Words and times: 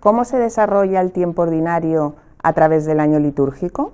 ¿Cómo 0.00 0.24
se 0.24 0.38
desarrolla 0.38 1.02
el 1.02 1.12
tiempo 1.12 1.42
ordinario 1.42 2.14
a 2.42 2.54
través 2.54 2.86
del 2.86 3.00
año 3.00 3.18
litúrgico? 3.18 3.92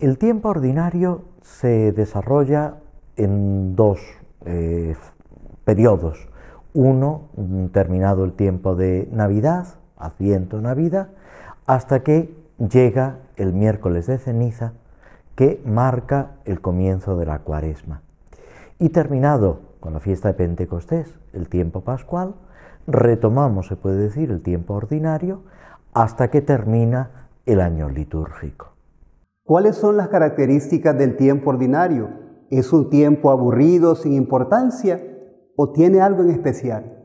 El 0.00 0.16
tiempo 0.16 0.48
ordinario 0.48 1.20
se 1.42 1.92
desarrolla 1.92 2.76
en 3.16 3.76
dos 3.76 4.00
eh, 4.46 4.96
periodos. 5.64 6.30
Uno, 6.72 7.28
terminado 7.72 8.24
el 8.24 8.32
tiempo 8.32 8.74
de 8.74 9.06
Navidad, 9.12 9.66
Adviento, 9.98 10.62
Navidad, 10.62 11.08
hasta 11.66 12.00
que 12.00 12.34
llega 12.56 13.16
el 13.36 13.52
miércoles 13.52 14.06
de 14.06 14.16
ceniza, 14.16 14.72
que 15.34 15.60
marca 15.66 16.36
el 16.46 16.62
comienzo 16.62 17.18
de 17.18 17.26
la 17.26 17.40
cuaresma. 17.40 18.00
Y 18.78 18.88
terminado 18.88 19.60
con 19.80 19.92
la 19.92 20.00
fiesta 20.00 20.28
de 20.28 20.34
Pentecostés, 20.34 21.18
el 21.32 21.48
tiempo 21.48 21.82
pascual, 21.82 22.34
retomamos, 22.86 23.68
se 23.68 23.76
puede 23.76 23.98
decir, 23.98 24.30
el 24.30 24.42
tiempo 24.42 24.74
ordinario 24.74 25.42
hasta 25.92 26.30
que 26.30 26.40
termina 26.40 27.28
el 27.46 27.60
año 27.60 27.88
litúrgico. 27.88 28.72
¿Cuáles 29.44 29.76
son 29.76 29.96
las 29.96 30.08
características 30.08 30.96
del 30.98 31.16
tiempo 31.16 31.50
ordinario? 31.50 32.10
¿Es 32.50 32.72
un 32.72 32.90
tiempo 32.90 33.30
aburrido, 33.30 33.94
sin 33.94 34.12
importancia, 34.12 35.02
o 35.56 35.72
tiene 35.72 36.00
algo 36.00 36.22
en 36.22 36.30
especial? 36.30 36.98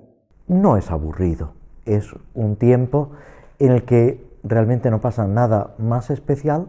No 0.47 0.77
es 0.77 0.91
aburrido, 0.91 1.53
es 1.85 2.13
un 2.33 2.57
tiempo 2.57 3.11
en 3.59 3.71
el 3.71 3.85
que 3.85 4.29
realmente 4.43 4.91
no 4.91 4.99
pasa 4.99 5.25
nada 5.25 5.73
más 5.77 6.09
especial 6.09 6.67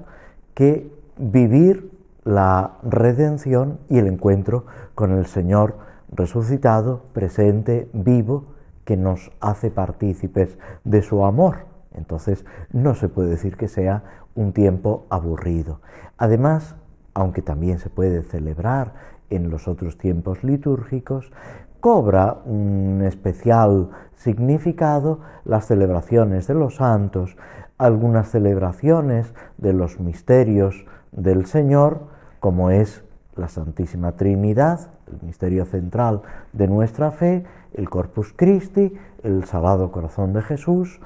que 0.54 0.92
vivir 1.18 1.90
la 2.24 2.78
redención 2.82 3.80
y 3.88 3.98
el 3.98 4.06
encuentro 4.06 4.66
con 4.94 5.12
el 5.12 5.26
Señor 5.26 5.74
resucitado, 6.14 7.02
presente, 7.12 7.88
vivo, 7.92 8.54
que 8.84 8.96
nos 8.96 9.32
hace 9.40 9.70
partícipes 9.70 10.58
de 10.84 11.02
su 11.02 11.24
amor. 11.24 11.66
Entonces 11.94 12.44
no 12.72 12.94
se 12.94 13.08
puede 13.08 13.30
decir 13.30 13.56
que 13.56 13.68
sea 13.68 14.02
un 14.34 14.52
tiempo 14.52 15.06
aburrido. 15.10 15.80
Además, 16.18 16.76
aunque 17.14 17.42
también 17.42 17.78
se 17.78 17.90
puede 17.90 18.22
celebrar 18.22 18.92
en 19.30 19.50
los 19.50 19.68
otros 19.68 19.96
tiempos 19.96 20.44
litúrgicos, 20.44 21.32
cobra 21.80 22.38
un 22.46 23.02
especial 23.06 23.90
significado 24.14 25.20
las 25.44 25.66
celebraciones 25.66 26.46
de 26.46 26.54
los 26.54 26.76
santos, 26.76 27.36
algunas 27.78 28.30
celebraciones 28.30 29.34
de 29.58 29.72
los 29.72 30.00
misterios 30.00 30.86
del 31.12 31.46
Señor, 31.46 32.08
como 32.40 32.70
es 32.70 33.03
la 33.36 33.48
Santísima 33.48 34.12
Trinidad, 34.12 34.90
el 35.06 35.26
misterio 35.26 35.64
central 35.64 36.22
de 36.52 36.68
nuestra 36.68 37.10
fe, 37.10 37.44
el 37.72 37.90
Corpus 37.90 38.32
Christi, 38.34 38.94
el 39.22 39.44
Sagrado 39.44 39.90
Corazón 39.90 40.32
de 40.32 40.42
Jesús, 40.42 41.00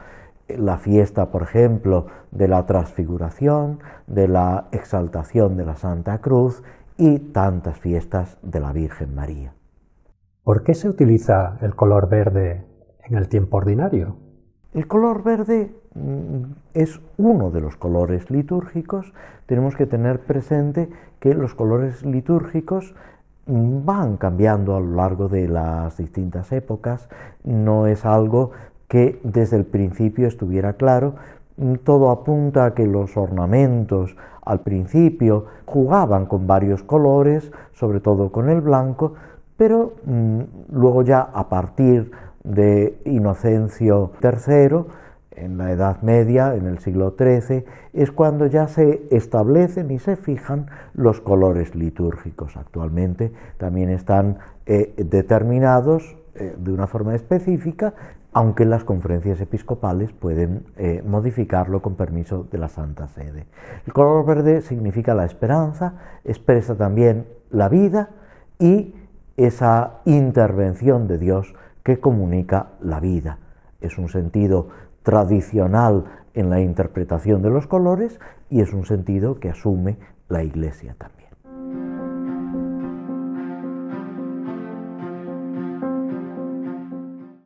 la 0.49 0.79
fiesta, 0.79 1.31
por 1.31 1.43
ejemplo, 1.43 2.07
de 2.31 2.49
la 2.49 2.65
transfiguración, 2.67 3.81
de 4.07 4.29
la 4.29 4.69
exaltación 4.73 5.57
de 5.57 5.65
la 5.65 5.77
Santa 5.77 6.19
Cruz 6.19 6.63
y 6.97 7.19
tantas 7.19 7.79
fiestas 7.79 8.39
de 8.43 8.61
la 8.61 8.73
Virgen 8.73 9.15
María. 9.15 9.55
¿Por 10.43 10.63
qué 10.63 10.75
se 10.75 10.89
utiliza 10.89 11.59
el 11.61 11.75
color 11.75 12.09
verde 12.09 12.65
en 13.05 13.17
el 13.17 13.29
tiempo 13.29 13.59
ordinario? 13.59 14.28
El 14.79 14.87
color 14.87 15.25
verde 15.25 15.73
mm, 15.97 16.53
es 16.73 17.01
uno 17.17 17.51
de 17.51 17.61
los 17.61 17.77
colores 17.77 18.31
litúrgicos. 18.31 19.13
Tenemos 19.47 19.75
que 19.75 19.87
tener 19.87 20.21
presente 20.21 20.89
que 21.19 21.35
los 21.35 21.57
colores 21.57 22.07
litúrgicos 22.07 22.95
mm, 23.47 23.85
van 23.85 24.19
cambiando 24.19 24.77
a 24.77 24.81
lo 24.81 24.95
largo 24.95 25.29
de 25.29 25.49
las 25.49 25.97
distintas 25.97 26.53
épocas. 26.53 27.09
No 27.43 27.89
es 27.89 28.05
algo 28.05 28.53
que 28.87 29.19
desde 29.25 29.57
el 29.57 29.65
principio 29.65 30.29
estuviera 30.29 30.75
claro. 30.75 31.17
Mm, 31.57 31.75
todo 31.83 32.13
apunta 32.13 32.67
a 32.67 32.75
que 32.75 32.87
los 32.87 33.17
ornamentos 33.17 34.17
al 34.43 34.61
principio 34.61 35.47
jugaban 35.67 36.27
con 36.27 36.47
varios 36.47 36.85
colores, 36.85 37.51
sobre 37.73 37.99
todo 37.99 38.31
con 38.31 38.49
el 38.49 38.61
blanco, 38.61 39.15
pero 39.57 39.95
luego 40.71 41.03
ya 41.03 41.21
a 41.21 41.49
partir 41.49 42.13
de 42.49 43.01
Inocencio 43.05 44.13
III, 44.23 44.85
en 45.33 45.57
la 45.57 45.71
Edad 45.71 46.03
Media, 46.03 46.55
en 46.55 46.67
el 46.67 46.79
siglo 46.81 47.15
XIII, 47.17 47.65
es 47.93 48.11
cuando 48.11 48.47
ya 48.47 48.67
se 48.67 49.07
establecen 49.11 49.91
y 49.91 49.99
se 49.99 50.17
fijan 50.17 50.67
los 50.95 51.21
colores 51.21 51.75
litúrgicos. 51.75 52.57
Actualmente 52.57 53.33
también 53.57 53.91
están 53.91 54.39
eh, 54.67 54.95
determinados 54.97 56.17
eh, 56.35 56.55
de 56.59 56.73
una 56.73 56.87
forma 56.87 57.15
específica 57.15 57.95
aunque 58.33 58.65
las 58.67 58.85
conferencias 58.85 59.41
episcopales 59.41 60.13
pueden 60.13 60.67
eh, 60.77 61.03
modificarlo 61.05 61.81
con 61.83 61.97
permiso 61.97 62.47
de 62.53 62.59
la 62.59 62.69
Santa 62.69 63.09
Sede. 63.09 63.47
El 63.87 63.93
color 63.93 64.25
verde 64.27 64.61
significa 64.61 65.15
la 65.15 65.25
esperanza, 65.25 65.95
expresa 66.25 66.77
también 66.77 67.27
la 67.51 67.69
vida 67.69 68.11
y 68.59 68.95
esa 69.37 70.01
intervención 70.05 71.09
de 71.09 71.19
Dios 71.19 71.55
que 71.89 72.01
comunica 72.01 72.73
la 72.83 73.01
vida. 73.01 73.39
Es 73.81 73.97
un 73.97 74.11
sentido 74.11 74.69
tradicional 75.03 76.05
en 76.35 76.51
la 76.51 76.61
interpretación 76.61 77.41
de 77.41 77.49
los 77.49 77.67
colores 77.67 78.21
y 78.51 78.61
es 78.61 78.75
un 78.75 78.85
sentido 78.85 79.41
que 79.41 79.49
asume 79.49 79.97
la 80.29 80.45
Iglesia 80.45 80.95
también. 80.99 81.18